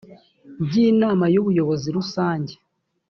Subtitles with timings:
[0.65, 2.53] by inama y ubuyobozi rusange